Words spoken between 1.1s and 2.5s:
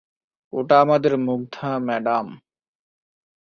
Mugdha madam.